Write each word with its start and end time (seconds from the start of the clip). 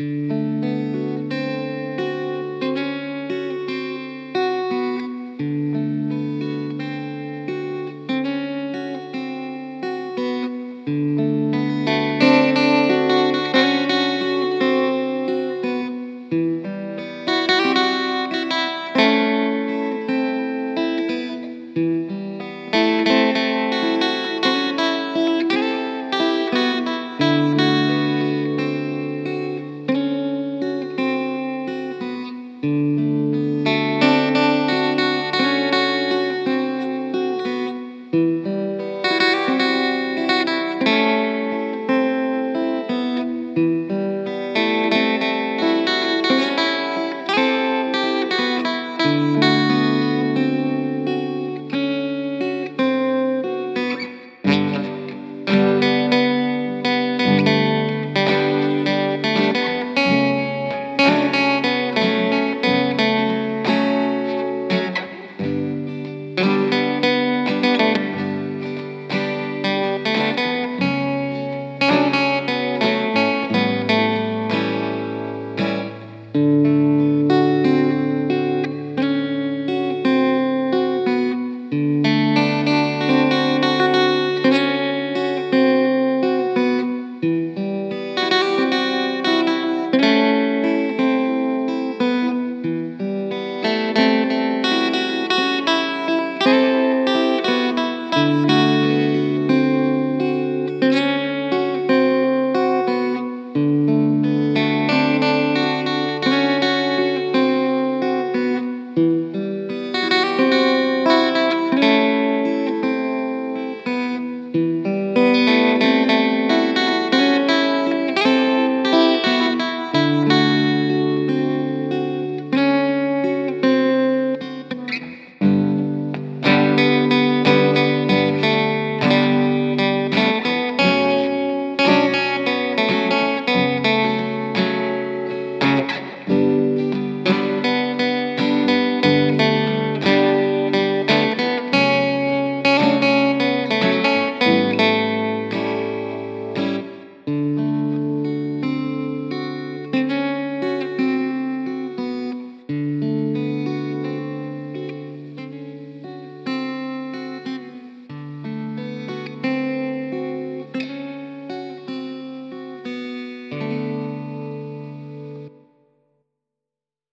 Música 0.00 0.53